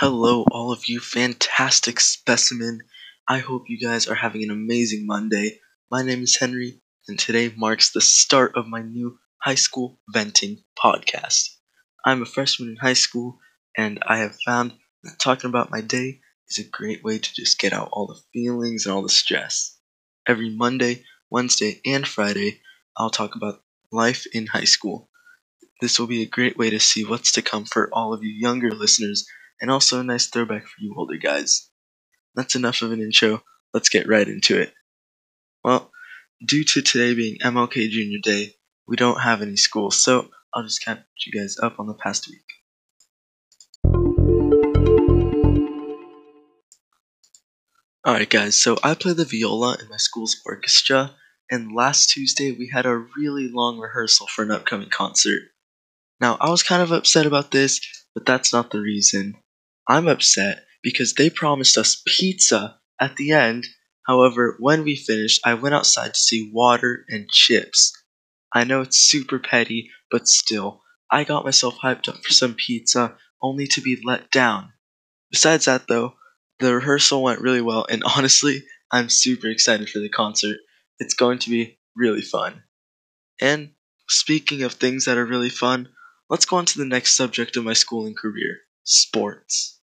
Hello, 0.00 0.44
all 0.50 0.72
of 0.72 0.88
you 0.88 0.98
fantastic 0.98 2.00
specimen. 2.00 2.80
I 3.28 3.40
hope 3.40 3.64
you 3.68 3.78
guys 3.78 4.08
are 4.08 4.14
having 4.14 4.42
an 4.42 4.50
amazing 4.50 5.04
Monday. 5.04 5.58
My 5.90 6.02
name 6.02 6.22
is 6.22 6.38
Henry, 6.40 6.80
and 7.06 7.18
today 7.18 7.52
marks 7.54 7.92
the 7.92 8.00
start 8.00 8.56
of 8.56 8.66
my 8.66 8.80
new 8.80 9.18
high 9.42 9.56
school 9.56 10.00
venting 10.08 10.64
podcast. 10.82 11.50
I'm 12.02 12.22
a 12.22 12.24
freshman 12.24 12.70
in 12.70 12.76
high 12.76 12.94
school, 12.94 13.40
and 13.76 13.98
I 14.06 14.20
have 14.20 14.38
found 14.42 14.72
that 15.02 15.18
talking 15.18 15.50
about 15.50 15.70
my 15.70 15.82
day 15.82 16.20
is 16.48 16.56
a 16.56 16.70
great 16.70 17.04
way 17.04 17.18
to 17.18 17.34
just 17.34 17.58
get 17.58 17.74
out 17.74 17.90
all 17.92 18.06
the 18.06 18.22
feelings 18.32 18.86
and 18.86 18.94
all 18.94 19.02
the 19.02 19.10
stress. 19.10 19.76
Every 20.26 20.48
Monday, 20.48 21.04
Wednesday, 21.30 21.78
and 21.84 22.08
Friday, 22.08 22.62
I'll 22.96 23.10
talk 23.10 23.36
about 23.36 23.60
life 23.92 24.24
in 24.32 24.46
high 24.46 24.64
school. 24.64 25.10
This 25.82 25.98
will 25.98 26.06
be 26.06 26.22
a 26.22 26.26
great 26.26 26.56
way 26.56 26.70
to 26.70 26.80
see 26.80 27.04
what's 27.04 27.32
to 27.32 27.42
come 27.42 27.66
for 27.66 27.90
all 27.92 28.14
of 28.14 28.24
you 28.24 28.30
younger 28.30 28.70
listeners 28.70 29.26
and 29.60 29.70
also 29.70 30.00
a 30.00 30.04
nice 30.04 30.26
throwback 30.26 30.62
for 30.62 30.80
you 30.80 30.94
older 30.96 31.16
guys. 31.16 31.68
That's 32.34 32.54
enough 32.54 32.82
of 32.82 32.92
an 32.92 33.00
intro. 33.00 33.42
Let's 33.74 33.88
get 33.88 34.08
right 34.08 34.26
into 34.26 34.58
it. 34.58 34.72
Well, 35.64 35.90
due 36.46 36.64
to 36.64 36.82
today 36.82 37.14
being 37.14 37.38
MLK 37.38 37.90
Junior 37.90 38.18
Day, 38.22 38.54
we 38.88 38.96
don't 38.96 39.20
have 39.20 39.42
any 39.42 39.56
school, 39.56 39.90
so 39.90 40.30
I'll 40.54 40.62
just 40.62 40.84
catch 40.84 41.00
you 41.26 41.38
guys 41.38 41.56
up 41.62 41.78
on 41.78 41.86
the 41.86 41.94
past 41.94 42.28
week. 42.28 42.40
Alright, 48.06 48.30
guys, 48.30 48.60
so 48.60 48.78
I 48.82 48.94
play 48.94 49.12
the 49.12 49.26
viola 49.26 49.76
in 49.80 49.88
my 49.90 49.98
school's 49.98 50.40
orchestra, 50.46 51.10
and 51.50 51.74
last 51.74 52.08
Tuesday 52.08 52.50
we 52.50 52.70
had 52.72 52.86
a 52.86 52.96
really 52.96 53.48
long 53.52 53.78
rehearsal 53.78 54.26
for 54.26 54.42
an 54.42 54.50
upcoming 54.50 54.88
concert. 54.88 55.42
Now, 56.18 56.38
I 56.40 56.48
was 56.48 56.62
kind 56.62 56.82
of 56.82 56.92
upset 56.92 57.26
about 57.26 57.50
this, 57.50 57.80
but 58.14 58.24
that's 58.24 58.52
not 58.52 58.70
the 58.70 58.80
reason. 58.80 59.36
I'm 59.88 60.08
upset 60.08 60.64
because 60.82 61.14
they 61.14 61.30
promised 61.30 61.76
us 61.76 62.02
pizza 62.06 62.78
at 63.00 63.16
the 63.16 63.32
end. 63.32 63.66
However, 64.06 64.56
when 64.58 64.84
we 64.84 64.96
finished, 64.96 65.40
I 65.44 65.54
went 65.54 65.74
outside 65.74 66.14
to 66.14 66.20
see 66.20 66.50
water 66.52 67.04
and 67.08 67.30
chips. 67.30 67.92
I 68.52 68.64
know 68.64 68.82
it's 68.82 68.98
super 68.98 69.38
petty, 69.38 69.90
but 70.10 70.28
still, 70.28 70.82
I 71.10 71.24
got 71.24 71.44
myself 71.44 71.78
hyped 71.82 72.08
up 72.08 72.22
for 72.22 72.32
some 72.32 72.54
pizza 72.54 73.16
only 73.42 73.66
to 73.68 73.80
be 73.80 74.00
let 74.04 74.30
down. 74.30 74.72
Besides 75.30 75.66
that, 75.66 75.88
though, 75.88 76.14
the 76.58 76.74
rehearsal 76.74 77.22
went 77.22 77.40
really 77.40 77.62
well, 77.62 77.86
and 77.88 78.02
honestly, 78.16 78.64
I'm 78.90 79.08
super 79.08 79.48
excited 79.48 79.88
for 79.88 80.00
the 80.00 80.08
concert. 80.08 80.58
It's 80.98 81.14
going 81.14 81.38
to 81.40 81.50
be 81.50 81.78
really 81.96 82.22
fun. 82.22 82.62
And 83.40 83.70
speaking 84.08 84.62
of 84.62 84.74
things 84.74 85.04
that 85.04 85.16
are 85.16 85.24
really 85.24 85.48
fun, 85.48 85.88
let's 86.28 86.44
go 86.44 86.56
on 86.56 86.66
to 86.66 86.78
the 86.78 86.84
next 86.84 87.16
subject 87.16 87.56
of 87.56 87.64
my 87.64 87.72
schooling 87.72 88.14
career 88.14 88.58
sports. 88.84 89.80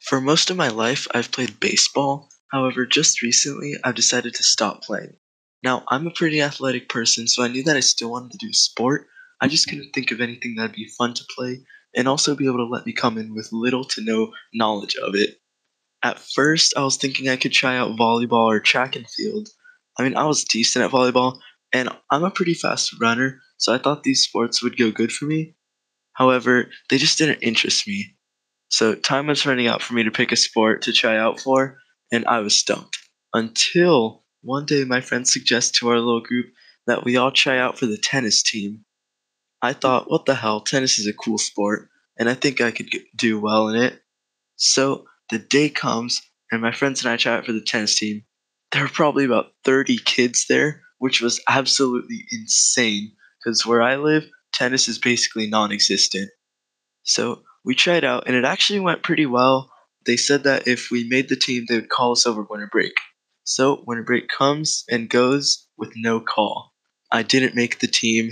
For 0.00 0.20
most 0.20 0.50
of 0.50 0.56
my 0.56 0.68
life, 0.68 1.06
I've 1.14 1.30
played 1.30 1.60
baseball. 1.60 2.28
However, 2.50 2.84
just 2.84 3.22
recently, 3.22 3.76
I've 3.84 3.94
decided 3.94 4.34
to 4.34 4.42
stop 4.42 4.82
playing. 4.82 5.16
Now, 5.62 5.84
I'm 5.88 6.06
a 6.06 6.10
pretty 6.10 6.40
athletic 6.40 6.88
person, 6.88 7.28
so 7.28 7.44
I 7.44 7.48
knew 7.48 7.62
that 7.64 7.76
I 7.76 7.80
still 7.80 8.10
wanted 8.10 8.32
to 8.32 8.38
do 8.38 8.52
sport. 8.52 9.06
I 9.40 9.46
just 9.46 9.68
couldn't 9.68 9.92
think 9.92 10.10
of 10.10 10.20
anything 10.20 10.56
that'd 10.56 10.74
be 10.74 10.90
fun 10.98 11.14
to 11.14 11.24
play 11.36 11.60
and 11.94 12.08
also 12.08 12.34
be 12.34 12.46
able 12.46 12.58
to 12.58 12.64
let 12.64 12.86
me 12.86 12.92
come 12.92 13.18
in 13.18 13.34
with 13.34 13.52
little 13.52 13.84
to 13.84 14.02
no 14.02 14.32
knowledge 14.52 14.96
of 14.96 15.14
it. 15.14 15.40
At 16.02 16.18
first, 16.18 16.74
I 16.76 16.82
was 16.82 16.96
thinking 16.96 17.28
I 17.28 17.36
could 17.36 17.52
try 17.52 17.76
out 17.76 17.96
volleyball 17.96 18.46
or 18.46 18.58
track 18.60 18.96
and 18.96 19.08
field. 19.08 19.50
I 19.98 20.02
mean, 20.02 20.16
I 20.16 20.24
was 20.24 20.44
decent 20.44 20.84
at 20.84 20.90
volleyball, 20.90 21.38
and 21.72 21.90
I'm 22.10 22.24
a 22.24 22.30
pretty 22.30 22.54
fast 22.54 22.98
runner, 23.00 23.40
so 23.60 23.74
I 23.74 23.78
thought 23.78 24.02
these 24.02 24.22
sports 24.24 24.62
would 24.62 24.78
go 24.78 24.90
good 24.90 25.12
for 25.12 25.26
me. 25.26 25.54
However, 26.14 26.70
they 26.88 26.98
just 26.98 27.18
didn't 27.18 27.42
interest 27.42 27.86
me. 27.86 28.16
So 28.68 28.94
time 28.94 29.26
was 29.26 29.44
running 29.44 29.66
out 29.66 29.82
for 29.82 29.94
me 29.94 30.02
to 30.02 30.10
pick 30.10 30.32
a 30.32 30.36
sport 30.36 30.82
to 30.82 30.92
try 30.92 31.16
out 31.16 31.40
for, 31.40 31.78
and 32.10 32.24
I 32.26 32.40
was 32.40 32.56
stumped. 32.56 32.98
Until 33.34 34.24
one 34.42 34.64
day 34.64 34.84
my 34.84 35.00
friend 35.00 35.28
suggested 35.28 35.78
to 35.78 35.90
our 35.90 35.98
little 35.98 36.22
group 36.22 36.46
that 36.86 37.04
we 37.04 37.16
all 37.16 37.30
try 37.30 37.58
out 37.58 37.78
for 37.78 37.86
the 37.86 37.98
tennis 37.98 38.42
team. 38.42 38.84
I 39.62 39.74
thought, 39.74 40.10
what 40.10 40.24
the 40.24 40.34
hell, 40.34 40.62
tennis 40.62 40.98
is 40.98 41.06
a 41.06 41.12
cool 41.12 41.36
sport, 41.36 41.90
and 42.18 42.30
I 42.30 42.34
think 42.34 42.60
I 42.60 42.70
could 42.70 42.88
do 43.14 43.38
well 43.38 43.68
in 43.68 43.76
it. 43.76 44.00
So 44.56 45.04
the 45.30 45.38
day 45.38 45.68
comes, 45.68 46.22
and 46.50 46.62
my 46.62 46.72
friends 46.72 47.04
and 47.04 47.12
I 47.12 47.18
try 47.18 47.36
out 47.36 47.44
for 47.44 47.52
the 47.52 47.60
tennis 47.60 47.98
team. 47.98 48.24
There 48.72 48.82
were 48.82 48.88
probably 48.88 49.26
about 49.26 49.52
30 49.64 49.98
kids 49.98 50.46
there, 50.48 50.80
which 50.98 51.20
was 51.20 51.40
absolutely 51.48 52.24
insane, 52.32 53.12
because 53.42 53.66
where 53.66 53.82
I 53.82 53.96
live, 53.96 54.28
tennis 54.52 54.88
is 54.88 54.98
basically 54.98 55.46
non 55.46 55.72
existent. 55.72 56.30
So 57.02 57.42
we 57.64 57.74
tried 57.74 58.04
out, 58.04 58.24
and 58.26 58.36
it 58.36 58.44
actually 58.44 58.80
went 58.80 59.02
pretty 59.02 59.26
well. 59.26 59.70
They 60.06 60.16
said 60.16 60.44
that 60.44 60.66
if 60.66 60.90
we 60.90 61.08
made 61.08 61.28
the 61.28 61.36
team, 61.36 61.66
they 61.68 61.76
would 61.76 61.90
call 61.90 62.12
us 62.12 62.26
over 62.26 62.46
winter 62.48 62.68
break. 62.70 62.92
So 63.44 63.82
winter 63.86 64.02
break 64.02 64.28
comes 64.28 64.84
and 64.90 65.08
goes 65.08 65.66
with 65.76 65.92
no 65.96 66.20
call. 66.20 66.72
I 67.12 67.22
didn't 67.22 67.56
make 67.56 67.80
the 67.80 67.88
team, 67.88 68.30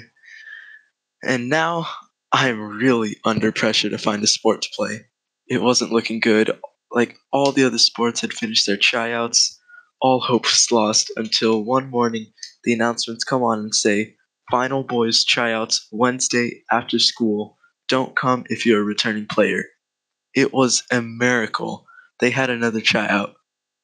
and 1.23 1.49
now 1.49 1.89
I'm 2.33 2.79
really 2.79 3.17
under 3.25 3.53
pressure 3.53 3.91
to 3.91 3.99
find 3.99 4.23
a 4.23 4.27
sport 4.27 4.63
to 4.63 4.69
play. 4.77 5.01
It 5.49 5.63
wasn't 5.63 5.93
looking 5.93 6.21
good. 6.21 6.51
Like 6.91 7.17
all 7.33 7.53
the 7.53 7.65
other 7.65 7.79
sports 7.79 8.21
had 8.21 8.33
finished 8.33 8.67
their 8.67 8.77
tryouts, 8.77 9.59
all 10.01 10.21
hope 10.21 10.45
was 10.45 10.71
lost 10.71 11.11
until 11.17 11.65
one 11.65 11.91
morning 11.91 12.27
the 12.65 12.73
announcements 12.73 13.25
come 13.25 13.43
on 13.43 13.59
and 13.59 13.75
say, 13.75 14.15
Final 14.51 14.83
boys 14.83 15.25
tryouts 15.25 15.87
Wednesday 15.93 16.63
after 16.71 16.99
school 16.99 17.59
don't 17.89 18.17
come 18.17 18.45
if 18.49 18.65
you're 18.65 18.81
a 18.81 18.85
returning 18.85 19.27
player. 19.27 19.65
It 20.35 20.53
was 20.53 20.83
a 20.91 21.03
miracle. 21.03 21.87
They 22.21 22.31
had 22.31 22.51
another 22.51 22.81
tryout. 22.81 23.35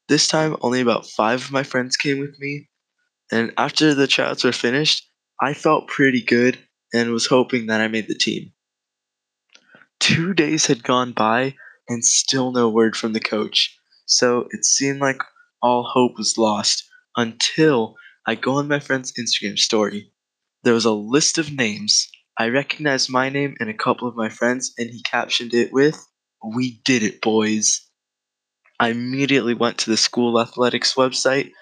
This 0.09 0.29
time, 0.29 0.57
only 0.61 0.81
about 0.81 1.07
five 1.07 1.43
of 1.43 1.53
my 1.53 1.63
friends 1.63 1.97
came 1.97 2.19
with 2.19 2.39
me, 2.39 2.69
and 3.33 3.53
after 3.57 3.95
the 3.95 4.07
tryouts 4.07 4.45
were 4.45 4.53
finished, 4.53 5.09
I 5.41 5.55
felt 5.55 5.89
pretty 5.89 6.23
good 6.23 6.59
and 6.93 7.11
was 7.11 7.27
hoping 7.27 7.67
that 7.67 7.81
I 7.81 7.89
made 7.89 8.09
the 8.09 8.15
team. 8.15 8.53
Two 10.01 10.35
days 10.35 10.67
had 10.67 10.83
gone 10.83 11.13
by, 11.13 11.57
and 11.89 12.05
still 12.05 12.53
no 12.53 12.69
word 12.69 12.97
from 12.97 13.15
the 13.15 13.21
coach, 13.21 13.77
so 14.07 14.49
it 14.51 14.65
seemed 14.65 15.01
like 15.01 15.21
all 15.63 15.85
hope 15.85 16.19
was 16.19 16.37
lost 16.37 16.85
until 17.17 17.97
I 18.27 18.35
go 18.35 18.55
on 18.55 18.69
my 18.69 18.79
friend's 18.79 19.13
Instagram 19.13 19.59
story. 19.59 20.11
There 20.65 20.75
was 20.75 20.87
a 20.87 20.93
list 20.93 21.37
of 21.37 21.53
names 21.53 22.09
I 22.39 22.49
recognized 22.49 23.11
my 23.11 23.29
name 23.29 23.55
and 23.61 23.69
a 23.69 23.75
couple 23.75 24.09
of 24.09 24.17
my 24.17 24.29
friends, 24.29 24.73
and 24.79 24.91
he 24.91 25.03
captioned 25.03 25.55
it 25.55 25.73
with, 25.73 26.09
We 26.43 26.81
did 26.85 27.03
it, 27.03 27.21
boys. 27.21 27.87
I 28.81 28.89
immediately 28.89 29.55
went 29.55 29.79
to 29.79 29.91
the 29.91 29.97
school 29.97 30.41
athletics 30.41 30.95
website 30.95 31.53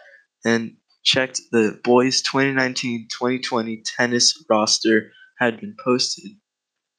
and 0.45 0.77
checked 1.03 1.41
the 1.51 1.79
boys 1.85 2.23
2019 2.23 3.09
2020 3.11 3.83
tennis 3.97 4.43
roster 4.49 5.13
had 5.39 5.61
been 5.61 5.77
posted. 5.85 6.31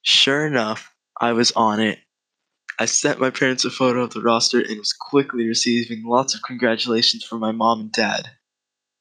Sure 0.02 0.46
enough, 0.46 0.92
I 1.20 1.32
was 1.32 1.52
on 1.52 1.80
it. 1.80 1.98
I 2.78 2.84
sent 2.84 3.18
my 3.18 3.30
parents 3.30 3.64
a 3.64 3.70
photo 3.70 4.02
of 4.02 4.12
the 4.12 4.20
roster 4.20 4.60
and 4.60 4.78
was 4.78 4.92
quickly 4.92 5.48
receiving 5.48 6.04
lots 6.04 6.34
of 6.34 6.42
congratulations 6.42 7.24
from 7.24 7.40
my 7.40 7.52
mom 7.52 7.80
and 7.80 7.92
dad. 7.92 8.30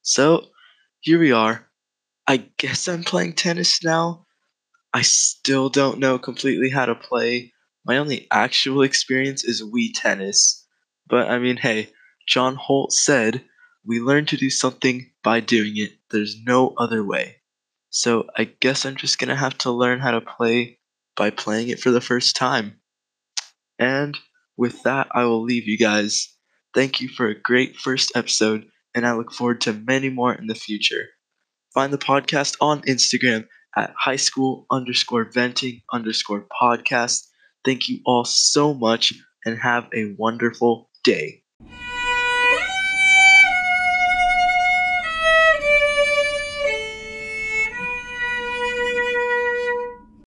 So, 0.04 0.48
here 1.02 1.20
we 1.20 1.32
are. 1.32 1.68
I 2.28 2.38
guess 2.58 2.88
I'm 2.88 3.04
playing 3.04 3.34
tennis 3.34 3.84
now, 3.84 4.26
I 4.94 5.02
still 5.02 5.70
don't 5.70 6.00
know 6.00 6.20
completely 6.20 6.70
how 6.70 6.86
to 6.86 6.96
play. 6.96 7.52
My 7.86 7.98
only 7.98 8.28
actual 8.32 8.84
experience 8.84 9.44
is 9.44 9.64
Wii 9.64 9.92
Tennis. 9.94 10.66
But 11.08 11.30
I 11.30 11.40
mean, 11.40 11.58
hey, 11.58 11.92
John 12.28 12.56
Holt 12.56 12.94
said, 12.94 13.44
we 13.86 14.00
learn 14.00 14.26
to 14.28 14.38
do 14.38 14.50
something 14.50 15.12
by 15.24 15.40
doing 15.42 15.74
it. 15.78 15.92
There's 16.12 16.38
no 16.46 16.74
other 16.78 17.04
way. 17.04 17.42
So 17.90 18.28
I 18.38 18.46
guess 18.46 18.86
I'm 18.86 18.96
just 18.96 19.20
gonna 19.20 19.36
have 19.36 19.58
to 19.60 19.72
learn 19.72 20.00
how 20.00 20.12
to 20.12 20.22
play 20.22 20.80
by 21.16 21.30
playing 21.30 21.70
it 21.70 21.80
for 21.80 21.92
the 21.92 22.02
first 22.02 22.36
time. 22.36 22.80
And 23.80 24.18
with 24.56 24.84
that, 24.84 25.08
I 25.12 25.26
will 25.26 25.44
leave 25.44 25.68
you 25.68 25.78
guys. 25.78 26.30
Thank 26.74 27.02
you 27.02 27.10
for 27.10 27.28
a 27.28 27.40
great 27.40 27.76
first 27.76 28.12
episode, 28.16 28.68
and 28.96 29.06
I 29.06 29.14
look 29.14 29.32
forward 29.34 29.62
to 29.62 29.74
many 29.74 30.10
more 30.10 30.34
in 30.34 30.48
the 30.48 30.56
future. 30.56 31.10
Find 31.74 31.94
the 31.94 31.98
podcast 31.98 32.56
on 32.62 32.82
Instagram 32.84 33.48
at 33.76 33.94
high 33.98 34.16
school 34.18 34.66
underscore 34.72 35.26
venting 35.26 35.82
underscore 35.92 36.48
podcast. 36.62 37.28
Thank 37.66 37.90
you 37.90 38.00
all 38.06 38.26
so 38.26 38.74
much 38.74 39.14
and 39.46 39.60
have 39.60 39.88
a 39.94 40.16
wonderful 40.18 40.90
day. 41.04 41.43